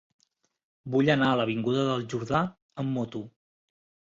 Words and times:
Vull 0.95 1.11
anar 1.15 1.27
a 1.33 1.35
l'avinguda 1.41 1.83
del 1.91 2.09
Jordà 2.15 2.41
amb 2.85 2.97
moto. 2.97 3.23